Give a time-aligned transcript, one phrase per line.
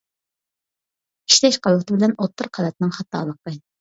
[1.31, 3.55] ئىشلەش قەۋىتى بىلەن ئوتتۇرا قەۋەتنىڭ خاتالىقى.